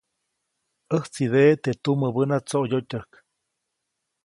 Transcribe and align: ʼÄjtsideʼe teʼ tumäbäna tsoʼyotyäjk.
ʼÄjtsideʼe 0.91 1.51
teʼ 1.63 1.77
tumäbäna 1.83 2.37
tsoʼyotyäjk. 2.47 3.11